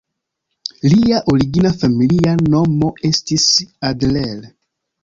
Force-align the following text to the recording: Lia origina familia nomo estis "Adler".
Lia 0.93 1.19
origina 1.35 1.73
familia 1.83 2.35
nomo 2.55 2.91
estis 3.13 3.49
"Adler". 3.93 4.39